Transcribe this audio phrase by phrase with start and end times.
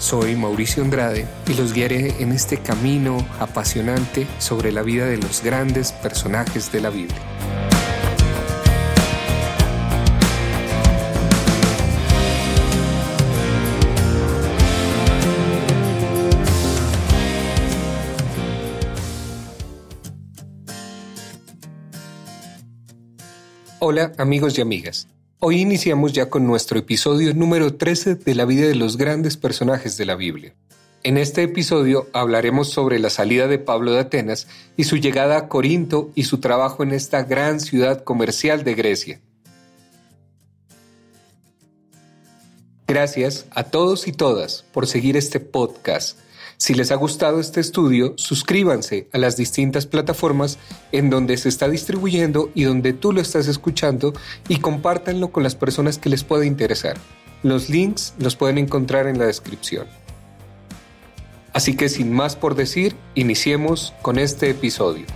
[0.00, 5.42] Soy Mauricio Andrade y los guiaré en este camino apasionante sobre la vida de los
[5.44, 7.20] grandes personajes de la Biblia.
[23.80, 25.06] Hola amigos y amigas.
[25.42, 29.96] Hoy iniciamos ya con nuestro episodio número 13 de la vida de los grandes personajes
[29.96, 30.54] de la Biblia.
[31.02, 35.48] En este episodio hablaremos sobre la salida de Pablo de Atenas y su llegada a
[35.48, 39.20] Corinto y su trabajo en esta gran ciudad comercial de Grecia.
[42.86, 46.18] Gracias a todos y todas por seguir este podcast
[46.60, 50.58] si les ha gustado este estudio, suscríbanse a las distintas plataformas
[50.92, 54.12] en donde se está distribuyendo y donde tú lo estás escuchando
[54.46, 56.98] y compártanlo con las personas que les pueda interesar.
[57.42, 59.86] Los links los pueden encontrar en la descripción.
[61.54, 65.06] Así que sin más por decir, iniciemos con este episodio.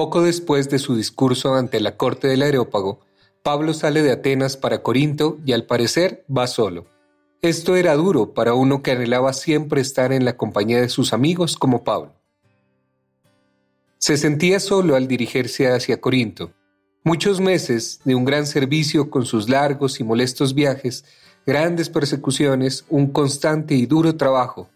[0.00, 3.00] Poco después de su discurso ante la corte del Areópago,
[3.42, 6.86] Pablo sale de Atenas para Corinto y al parecer va solo.
[7.42, 11.54] Esto era duro para uno que anhelaba siempre estar en la compañía de sus amigos
[11.54, 12.14] como Pablo.
[13.98, 16.54] Se sentía solo al dirigirse hacia Corinto.
[17.04, 21.04] Muchos meses de un gran servicio con sus largos y molestos viajes,
[21.44, 24.70] grandes persecuciones, un constante y duro trabajo,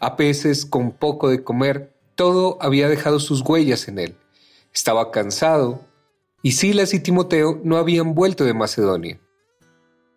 [0.00, 4.16] a veces con poco de comer, todo había dejado sus huellas en él
[4.76, 5.80] estaba cansado,
[6.42, 9.18] y Silas y Timoteo no habían vuelto de Macedonia.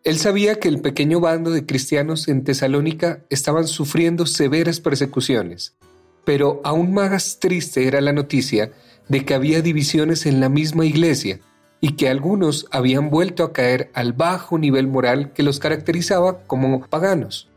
[0.03, 5.78] Él sabía que el pequeño bando de cristianos en Tesalónica estaban sufriendo severas persecuciones,
[6.25, 8.74] pero aún más triste era la noticia
[9.08, 11.40] de que había divisiones en la misma iglesia
[11.80, 16.86] y que algunos habían vuelto a caer al bajo nivel moral que los caracterizaba como
[16.86, 17.48] paganos.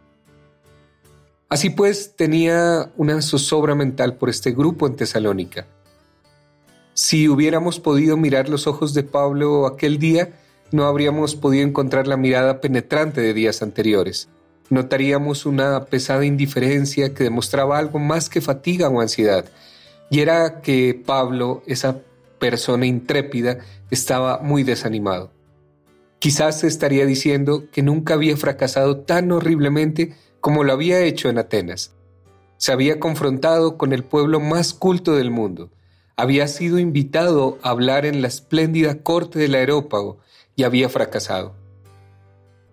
[1.48, 5.66] Así pues, tenía una zozobra mental por este grupo en Tesalónica,
[6.94, 10.34] si hubiéramos podido mirar los ojos de Pablo aquel día,
[10.72, 14.28] no habríamos podido encontrar la mirada penetrante de días anteriores.
[14.70, 19.47] Notaríamos una pesada indiferencia que demostraba algo más que fatiga o ansiedad.
[20.10, 22.00] Y era que Pablo, esa
[22.38, 23.59] persona intrépida,
[23.91, 25.30] estaba muy desanimado.
[26.19, 31.94] Quizás estaría diciendo que nunca había fracasado tan horriblemente como lo había hecho en Atenas.
[32.59, 35.70] Se había confrontado con el pueblo más culto del mundo,
[36.16, 40.18] había sido invitado a hablar en la espléndida corte del aerópago
[40.56, 41.54] y había fracasado.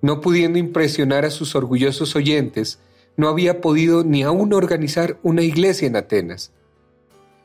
[0.01, 2.79] No pudiendo impresionar a sus orgullosos oyentes,
[3.17, 6.51] no había podido ni aún organizar una iglesia en Atenas.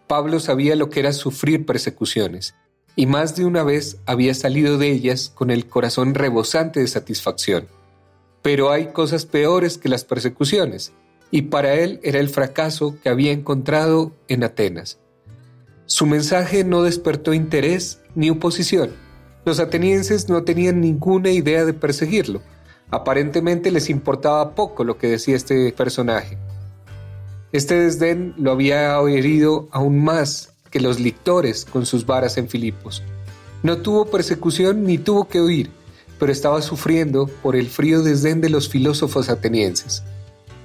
[0.06, 2.54] Pablo sabía lo que era sufrir persecuciones,
[2.96, 7.66] y más de una vez había salido de ellas con el corazón rebosante de satisfacción.
[8.42, 10.92] Pero hay cosas peores que las persecuciones,
[11.30, 15.00] y para él era el fracaso que había encontrado en Atenas.
[15.86, 18.90] Su mensaje no despertó interés ni oposición.
[19.44, 22.40] Los atenienses no tenían ninguna idea de perseguirlo.
[22.90, 26.38] Aparentemente les importaba poco lo que decía este personaje.
[27.52, 33.02] Este desdén lo había herido aún más que los lictores con sus varas en Filipos.
[33.62, 35.70] No tuvo persecución ni tuvo que huir,
[36.18, 40.02] pero estaba sufriendo por el frío desdén de los filósofos atenienses.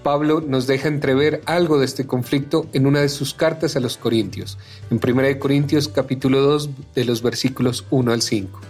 [0.04, 3.98] Pablo nos deja entrever algo de este conflicto en una de sus cartas a los
[3.98, 4.58] Corintios,
[4.90, 8.62] en 1 Corintios capítulo 2 de los versículos 1 al 5.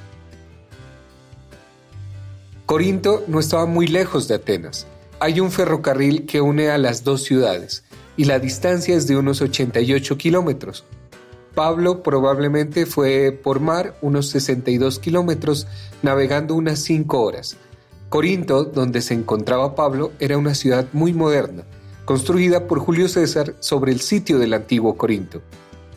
[2.65, 4.87] Corinto no estaba muy lejos de Atenas.
[5.19, 7.83] Hay un ferrocarril que une a las dos ciudades
[8.17, 10.83] y la distancia es de unos 88 kilómetros.
[11.53, 15.67] Pablo probablemente fue por mar unos 62 kilómetros
[16.01, 17.57] navegando unas 5 horas
[18.09, 21.63] Corinto, donde se encontraba Pablo, era una ciudad muy moderna,
[22.05, 25.41] construida por Julio César sobre el sitio del antiguo Corinto.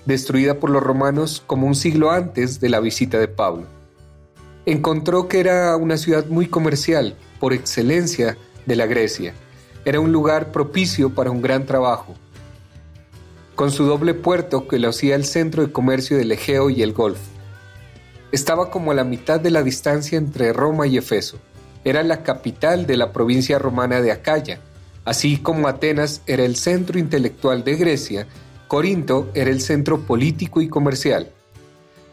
[0.05, 3.67] destruida por los romanos como un siglo antes de la visita de Pablo.
[4.67, 8.37] Encontró que era una ciudad muy comercial, por excelencia
[8.67, 9.33] de la Grecia.
[9.85, 12.15] Era un lugar propicio para un gran trabajo.
[13.55, 16.93] Con su doble puerto que lo hacía el centro de comercio del Egeo y el
[16.93, 17.31] Golfo.
[18.33, 21.39] Estaba como a la mitad de la distancia entre Roma y Efeso.
[21.85, 24.61] Era la capital de la provincia romana de Acaya,
[25.05, 28.27] así como Atenas era el centro intelectual de Grecia,
[28.69, 31.31] Corinto era el centro político y comercial.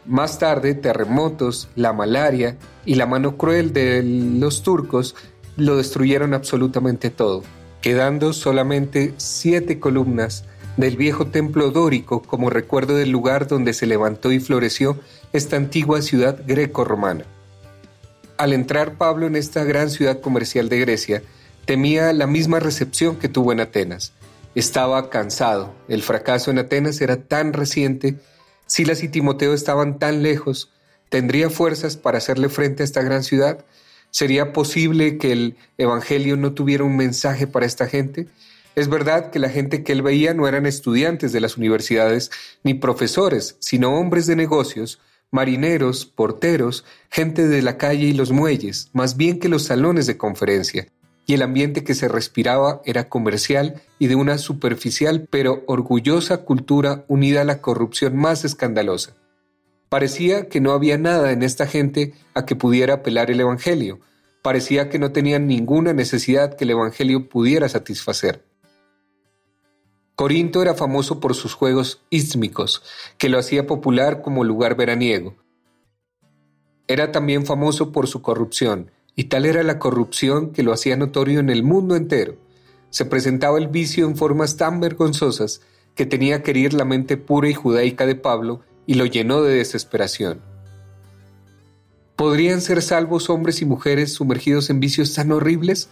[0.06, 5.14] Más tarde, terremotos, la malaria y la mano cruel de los turcos
[5.56, 7.42] lo destruyeron absolutamente todo,
[7.80, 10.44] quedando solamente siete columnas
[10.76, 14.98] del viejo templo dórico como recuerdo del lugar donde se levantó y floreció
[15.32, 17.24] esta antigua ciudad greco-romana.
[18.40, 21.22] Al entrar Pablo en esta gran ciudad comercial de Grecia,
[21.66, 24.14] temía la misma recepción que tuvo en Atenas.
[24.54, 28.16] Estaba cansado, el fracaso en Atenas era tan reciente,
[28.64, 30.72] Silas y Timoteo estaban tan lejos,
[31.10, 33.62] ¿tendría fuerzas para hacerle frente a esta gran ciudad?
[34.10, 38.26] ¿Sería posible que el Evangelio no tuviera un mensaje para esta gente?
[38.74, 42.30] Es verdad que la gente que él veía no eran estudiantes de las universidades
[42.62, 44.98] ni profesores, sino hombres de negocios,
[45.30, 50.16] marineros, porteros, gente de la calle y los muelles, más bien que los salones de
[50.16, 50.88] conferencia.
[51.26, 57.04] Y el ambiente que se respiraba era comercial y de una superficial pero orgullosa cultura
[57.06, 59.14] unida a la corrupción más escandalosa.
[59.88, 64.00] Parecía que no había nada en esta gente a que pudiera apelar el Evangelio.
[64.42, 68.44] Parecía que no tenían ninguna necesidad que el Evangelio pudiera satisfacer.
[70.20, 72.82] Corinto era famoso por sus juegos ístmicos,
[73.16, 75.34] que lo hacía popular como lugar veraniego.
[76.86, 81.40] Era también famoso por su corrupción, y tal era la corrupción que lo hacía notorio
[81.40, 82.36] en el mundo entero.
[82.90, 85.62] Se presentaba el vicio en formas tan vergonzosas
[85.94, 89.54] que tenía que herir la mente pura y judaica de Pablo y lo llenó de
[89.54, 90.42] desesperación.
[92.16, 95.88] ¿Podrían ser salvos hombres y mujeres sumergidos en vicios tan horribles?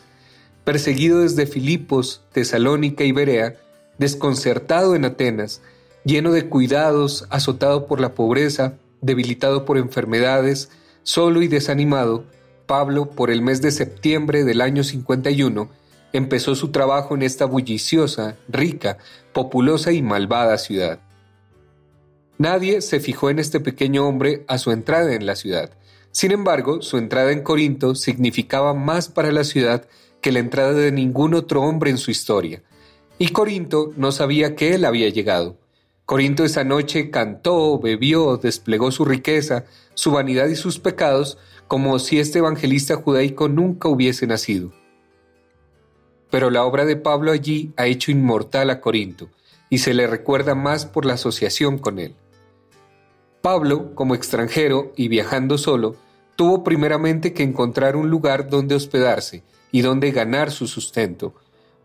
[0.64, 3.62] Perseguido desde Filipos, Tesalónica y Berea,
[3.98, 5.60] desconcertado en Atenas,
[6.04, 10.70] lleno de cuidados, azotado por la pobreza, debilitado por enfermedades,
[11.02, 12.24] solo y desanimado,
[12.66, 15.68] Pablo, por el mes de septiembre del año 51,
[16.12, 18.98] empezó su trabajo en esta bulliciosa, rica,
[19.32, 21.00] populosa y malvada ciudad.
[22.38, 25.70] Nadie se fijó en este pequeño hombre a su entrada en la ciudad.
[26.12, 29.86] Sin embargo, su entrada en Corinto significaba más para la ciudad
[30.20, 32.62] que la entrada de ningún otro hombre en su historia,
[33.18, 35.56] y Corinto no sabía que él había llegado.
[36.06, 41.36] Corinto esa noche cantó, bebió, desplegó su riqueza, su vanidad y sus pecados,
[41.66, 44.72] como si este evangelista judaico nunca hubiese nacido.
[46.30, 49.28] Pero la obra de Pablo allí ha hecho inmortal a Corinto,
[49.68, 52.14] y se le recuerda más por la asociación con él.
[53.42, 55.96] Pablo, como extranjero y viajando solo,
[56.36, 61.34] tuvo primeramente que encontrar un lugar donde hospedarse y donde ganar su sustento,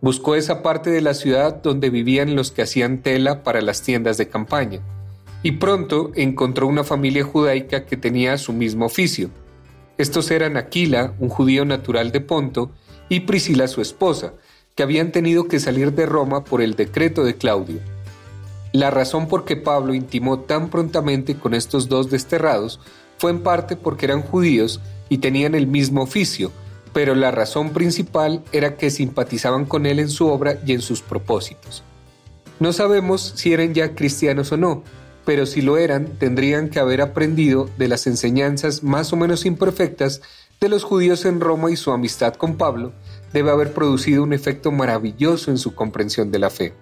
[0.03, 4.17] Buscó esa parte de la ciudad donde vivían los que hacían tela para las tiendas
[4.17, 4.81] de campaña,
[5.43, 9.29] y pronto encontró una familia judaica que tenía su mismo oficio.
[9.97, 12.69] Estos eran Aquila, un judío natural de Ponto,
[13.07, 14.33] y Priscila su esposa,
[14.75, 17.79] que habían tenido que salir de Roma por el decreto de Claudio.
[18.73, 22.81] La razón por que Pablo intimó tan prontamente con estos dos desterrados
[23.17, 26.51] fue en parte porque eran judíos y tenían el mismo oficio,
[26.93, 31.01] pero la razón principal era que simpatizaban con él en su obra y en sus
[31.01, 31.83] propósitos.
[32.59, 34.83] No sabemos si eran ya cristianos o no,
[35.25, 40.21] pero si lo eran, tendrían que haber aprendido de las enseñanzas más o menos imperfectas
[40.61, 42.93] de los judíos en Roma y su amistad con Pablo
[43.33, 46.73] debe haber producido un efecto maravilloso en su comprensión de la fe.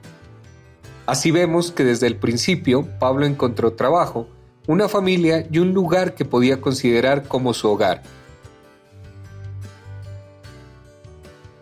[1.06, 4.27] Así vemos que desde el principio Pablo encontró trabajo,
[4.68, 8.03] una familia y un lugar que podía considerar como su hogar,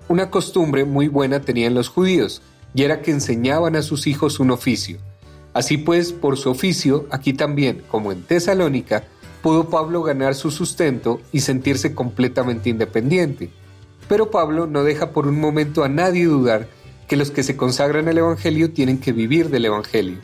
[0.09, 2.41] Una costumbre muy buena tenían los judíos,
[2.73, 4.97] y era que enseñaban a sus hijos un oficio.
[5.53, 9.03] Así pues, por su oficio, aquí también, como en Tesalónica,
[9.43, 13.51] pudo Pablo ganar su sustento y sentirse completamente independiente.
[14.07, 16.67] Pero Pablo no deja por un momento a nadie dudar
[17.07, 20.17] que los que se consagran al Evangelio tienen que vivir del Evangelio.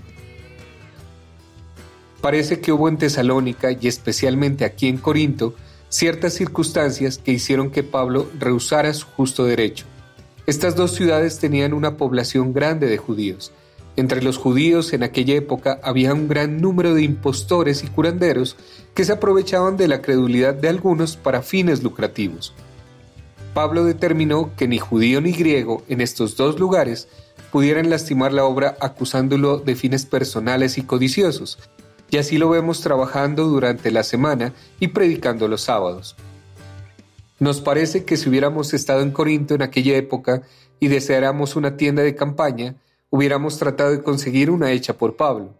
[2.21, 5.53] Parece que hubo en Tesalónica y especialmente aquí en Corinto
[5.89, 9.85] ciertas circunstancias que hicieron que Pablo rehusara su justo derecho.
[10.47, 13.51] Estas dos ciudades tenían una población grande de judíos.
[13.95, 18.57] Entre los judíos en aquella época había un gran número de impostores y curanderos
[18.93, 22.53] que se aprovechaban de la credulidad de algunos para fines lucrativos.
[23.53, 27.07] Pablo determinó que ni judío ni griego en estos dos lugares
[27.51, 31.57] pudieran lastimar la obra acusándolo de fines personales y codiciosos,
[32.09, 36.15] y así lo vemos trabajando durante la semana y predicando los sábados.
[37.39, 40.43] Nos parece que si hubiéramos estado en Corinto en aquella época
[40.79, 42.75] y deseáramos una tienda de campaña,
[43.09, 45.53] hubiéramos tratado de conseguir una hecha por Pablo.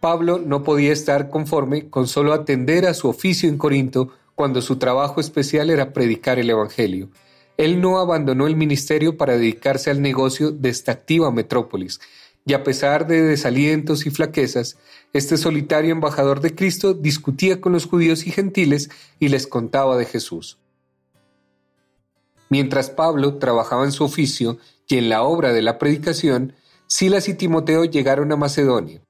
[0.00, 4.76] Pablo no podía estar conforme con solo atender a su oficio en Corinto cuando su
[4.76, 7.10] trabajo especial era predicar el Evangelio.
[7.58, 12.00] Él no abandonó el ministerio para dedicarse al negocio de esta activa metrópolis,
[12.46, 14.78] y a pesar de desalientos y flaquezas,
[15.12, 20.06] este solitario embajador de Cristo discutía con los judíos y gentiles y les contaba de
[20.06, 20.58] Jesús.
[22.48, 26.54] Mientras Pablo trabajaba en su oficio y en la obra de la predicación,
[26.86, 29.00] Silas y Timoteo llegaron a Macedonia.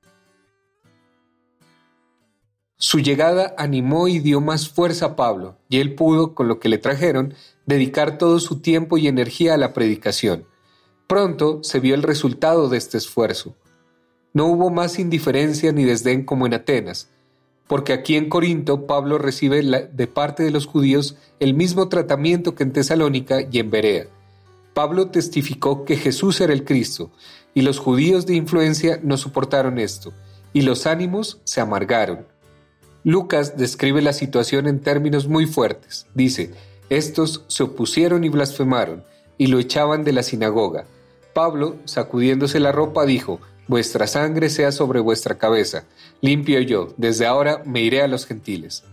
[2.76, 6.68] Su llegada animó y dio más fuerza a Pablo, y él pudo, con lo que
[6.68, 7.34] le trajeron,
[7.66, 10.46] dedicar todo su tiempo y energía a la predicación.
[11.10, 13.56] Pronto se vio el resultado de este esfuerzo.
[14.32, 17.08] No hubo más indiferencia ni desdén como en Atenas,
[17.66, 22.62] porque aquí en Corinto Pablo recibe de parte de los judíos el mismo tratamiento que
[22.62, 24.06] en Tesalónica y en Berea.
[24.72, 27.10] Pablo testificó que Jesús era el Cristo,
[27.54, 30.12] y los judíos de influencia no soportaron esto,
[30.52, 32.24] y los ánimos se amargaron.
[33.02, 36.06] Lucas describe la situación en términos muy fuertes.
[36.14, 36.52] Dice,
[36.88, 39.02] estos se opusieron y blasfemaron,
[39.38, 40.86] y lo echaban de la sinagoga,
[41.40, 45.84] Pablo, sacudiéndose la ropa, dijo, Vuestra sangre sea sobre vuestra cabeza,
[46.20, 48.84] limpio yo, desde ahora me iré a los gentiles.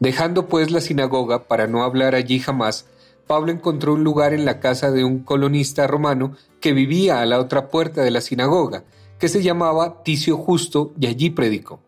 [0.00, 2.86] Dejando pues la sinagoga para no hablar allí jamás,
[3.26, 7.38] Pablo encontró un lugar en la casa de un colonista romano que vivía a la
[7.38, 8.84] otra puerta de la sinagoga,
[9.18, 11.80] que se llamaba Ticio Justo, y allí predicó.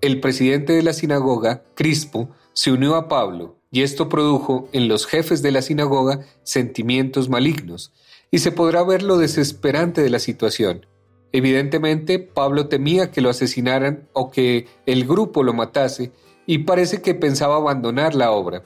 [0.00, 5.06] El presidente de la sinagoga, Crispo, se unió a Pablo y esto produjo en los
[5.06, 7.92] jefes de la sinagoga sentimientos malignos,
[8.30, 10.86] y se podrá ver lo desesperante de la situación.
[11.32, 16.12] Evidentemente, Pablo temía que lo asesinaran o que el grupo lo matase,
[16.46, 18.62] y parece que pensaba abandonar la obra.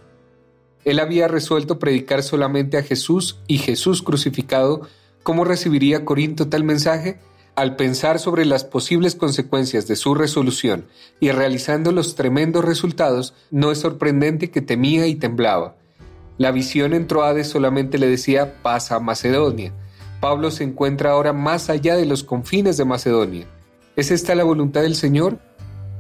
[0.84, 4.82] Él había resuelto predicar solamente a Jesús y Jesús crucificado.
[5.22, 7.20] ¿Cómo recibiría Corinto tal mensaje?
[7.56, 10.84] Al pensar sobre las posibles consecuencias de su resolución
[11.20, 15.74] y realizando los tremendos resultados, no es sorprendente que temía y temblaba.
[16.36, 19.72] La visión en Troades solamente le decía pasa a Macedonia.
[20.20, 23.46] Pablo se encuentra ahora más allá de los confines de Macedonia.
[23.96, 25.38] ¿Es esta la voluntad del Señor?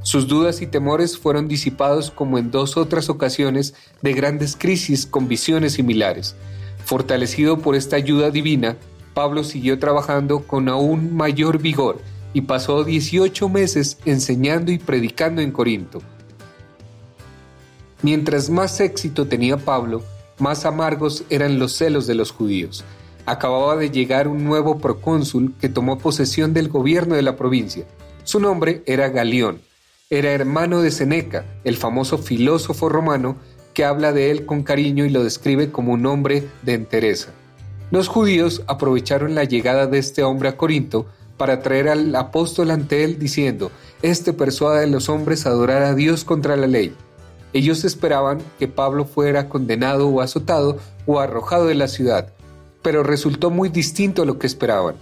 [0.02, 3.72] Sus dudas y temores fueron disipados como en dos otras ocasiones
[4.02, 6.36] de grandes crisis con visiones similares.
[6.84, 8.76] Fortalecido por esta ayuda divina,
[9.16, 12.02] Pablo siguió trabajando con aún mayor vigor
[12.34, 16.02] y pasó 18 meses enseñando y predicando en Corinto.
[18.02, 20.02] Mientras más éxito tenía Pablo,
[20.38, 22.84] más amargos eran los celos de los judíos.
[23.24, 27.86] Acababa de llegar un nuevo procónsul que tomó posesión del gobierno de la provincia.
[28.22, 29.62] Su nombre era Galión.
[30.10, 33.36] Era hermano de Seneca, el famoso filósofo romano
[33.72, 37.32] que habla de él con cariño y lo describe como un hombre de entereza.
[37.90, 43.04] Los judíos aprovecharon la llegada de este hombre a Corinto para traer al apóstol ante
[43.04, 43.70] él diciendo,
[44.02, 46.94] Este persuade a los hombres a adorar a Dios contra la ley.
[47.52, 52.32] Ellos esperaban que Pablo fuera condenado o azotado o arrojado de la ciudad,
[52.82, 54.96] pero resultó muy distinto a lo que esperaban.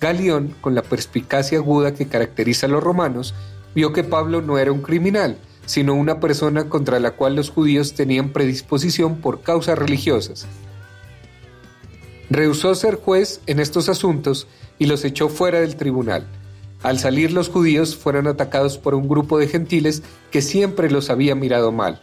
[0.00, 3.34] Galión, con la perspicacia aguda que caracteriza a los romanos,
[3.74, 7.94] vio que Pablo no era un criminal, sino una persona contra la cual los judíos
[7.94, 10.46] tenían predisposición por causas religiosas.
[12.30, 14.46] Rehusó ser juez en estos asuntos
[14.78, 16.26] y los echó fuera del tribunal.
[16.82, 21.34] Al salir los judíos fueron atacados por un grupo de gentiles que siempre los había
[21.34, 22.00] mirado mal.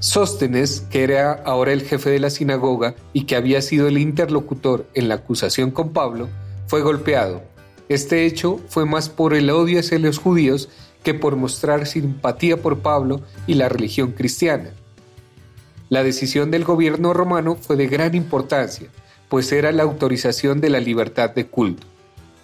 [0.00, 4.86] Sóstenes, que era ahora el jefe de la sinagoga y que había sido el interlocutor
[4.92, 6.28] en la acusación con Pablo,
[6.66, 7.42] fue golpeado.
[7.88, 10.68] Este hecho fue más por el odio hacia los judíos
[11.02, 14.70] que por mostrar simpatía por Pablo y la religión cristiana.
[15.88, 18.88] La decisión del gobierno romano fue de gran importancia,
[19.34, 21.84] pues era la autorización de la libertad de culto.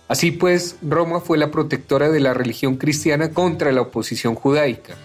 [0.09, 4.97] Así pues, Roma fue la protectora de la religión cristiana contra la oposición judaica.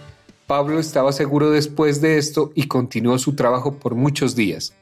[0.48, 4.74] Pablo estaba seguro después de esto y continuó su trabajo por muchos días.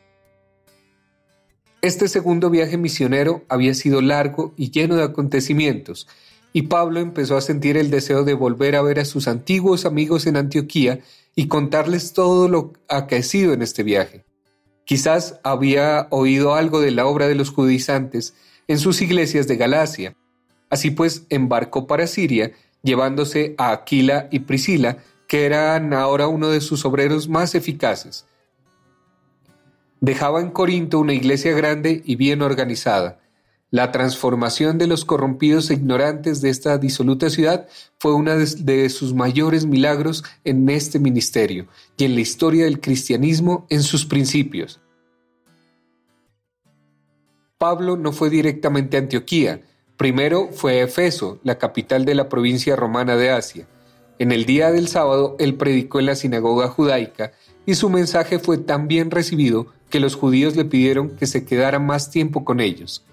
[1.81, 6.07] Este segundo viaje misionero había sido largo y lleno de acontecimientos,
[6.53, 10.25] y Pablo empezó a sentir el deseo de volver a ver a sus antiguos amigos
[10.25, 11.01] en Antioquía
[11.35, 14.23] y contarles todo lo acaecido en este viaje.
[14.85, 18.35] Quizás había oído algo de la obra de los judaizantes
[18.67, 20.15] en sus iglesias de Galacia.
[20.69, 24.97] Así pues, embarcó para Siria, llevándose a Aquila y Priscila,
[25.27, 28.25] que eran ahora uno de sus obreros más eficaces.
[30.01, 33.19] Dejaba en Corinto una iglesia grande y bien organizada.
[33.73, 39.15] La transformación de los corrompidos e ignorantes de esta disoluta ciudad fue uno de sus
[39.15, 41.65] mayores milagros en este ministerio
[41.97, 44.79] y en la historia del cristianismo en sus principios.
[47.57, 49.63] Pablo no fue directamente a Antioquía,
[49.97, 53.67] primero fue a Efeso, la capital de la provincia romana de Asia.
[54.19, 57.31] En el día del sábado él predicó en la sinagoga judaica
[57.65, 61.79] y su mensaje fue tan bien recibido que los judíos le pidieron que se quedara
[61.79, 63.03] más tiempo con ellos.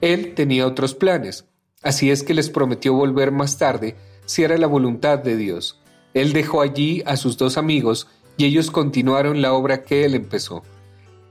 [0.00, 1.44] Él tenía otros planes,
[1.82, 5.80] así es que les prometió volver más tarde si era la voluntad de Dios.
[6.14, 10.62] Él dejó allí a sus dos amigos y ellos continuaron la obra que él empezó.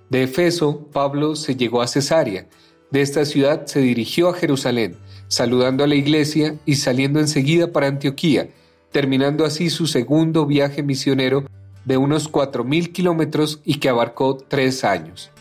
[0.10, 2.48] De Efeso, Pablo se llegó a Cesarea.
[2.92, 4.96] De esta ciudad se dirigió a Jerusalén,
[5.28, 8.50] saludando a la iglesia y saliendo enseguida para Antioquía,
[8.92, 11.46] terminando así su segundo viaje misionero
[11.86, 15.32] de unos cuatro mil kilómetros y que abarcó tres años.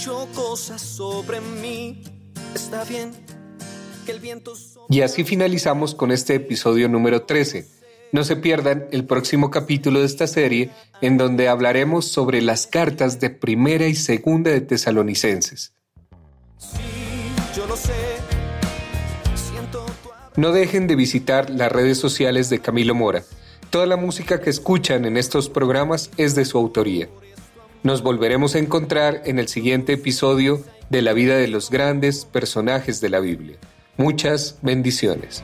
[0.00, 2.02] Dicho cosas sobre mí.
[2.54, 3.12] Está bien
[4.06, 4.54] que el viento...
[4.88, 7.68] Y así finalizamos con este episodio número 13.
[8.12, 10.70] No se pierdan el próximo capítulo de esta serie
[11.02, 15.74] en donde hablaremos sobre las cartas de primera y segunda de tesalonicenses.
[20.34, 23.22] No dejen de visitar las redes sociales de Camilo Mora
[23.70, 27.08] Toda la música que escuchan en estos programas es de su autoría.
[27.82, 33.00] Nos volveremos a encontrar en el siguiente episodio de la vida de los grandes personajes
[33.00, 33.56] de la Biblia.
[33.96, 35.42] Muchas bendiciones.